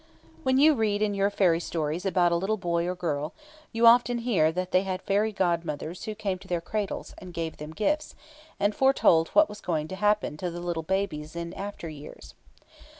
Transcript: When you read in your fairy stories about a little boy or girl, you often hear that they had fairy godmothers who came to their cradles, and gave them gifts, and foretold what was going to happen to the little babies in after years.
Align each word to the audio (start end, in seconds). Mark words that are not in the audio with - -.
When 0.41 0.57
you 0.57 0.73
read 0.73 1.03
in 1.03 1.13
your 1.13 1.29
fairy 1.29 1.59
stories 1.59 2.07
about 2.07 2.31
a 2.31 2.35
little 2.35 2.57
boy 2.57 2.87
or 2.87 2.95
girl, 2.95 3.33
you 3.71 3.85
often 3.85 4.17
hear 4.17 4.51
that 4.51 4.71
they 4.71 4.81
had 4.81 5.03
fairy 5.03 5.31
godmothers 5.31 6.05
who 6.05 6.15
came 6.15 6.39
to 6.39 6.47
their 6.47 6.59
cradles, 6.59 7.13
and 7.19 7.35
gave 7.35 7.57
them 7.57 7.69
gifts, 7.71 8.15
and 8.59 8.73
foretold 8.73 9.27
what 9.33 9.47
was 9.47 9.61
going 9.61 9.87
to 9.89 9.95
happen 9.95 10.37
to 10.37 10.49
the 10.49 10.59
little 10.59 10.81
babies 10.81 11.35
in 11.35 11.53
after 11.53 11.87
years. 11.87 12.33